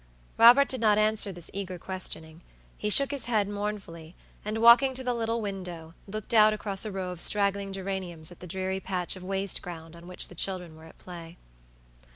Robert 0.39 0.67
did 0.67 0.81
not 0.81 0.97
answer 0.97 1.31
this 1.31 1.51
eager 1.53 1.77
questioning. 1.77 2.41
He 2.75 2.89
shook 2.89 3.11
his 3.11 3.25
head 3.25 3.47
mournfully, 3.47 4.15
and, 4.43 4.57
walking 4.57 4.95
to 4.95 5.03
the 5.03 5.13
little 5.13 5.41
window, 5.41 5.93
looked 6.07 6.33
out 6.33 6.53
across 6.53 6.85
a 6.85 6.91
row 6.91 7.11
of 7.11 7.21
straggling 7.21 7.71
geraniums 7.71 8.31
at 8.31 8.39
the 8.39 8.47
dreary 8.47 8.79
patch 8.79 9.15
of 9.15 9.23
waste 9.23 9.61
ground 9.61 9.95
on 9.95 10.07
which 10.07 10.27
the 10.27 10.33
children 10.33 10.75
were 10.75 10.85
at 10.85 10.97
play. 10.97 11.37